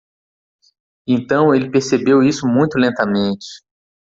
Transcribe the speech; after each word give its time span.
E 1.05 1.13
então 1.13 1.53
ele 1.53 1.69
percebeu 1.69 2.23
isso 2.23 2.47
muito 2.47 2.75
lentamente. 2.79 3.45